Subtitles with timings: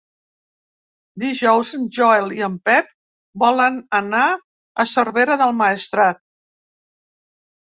[1.23, 2.89] Dijous en Joel i en Pep
[3.43, 6.23] volen anar a Cervera del Maestrat.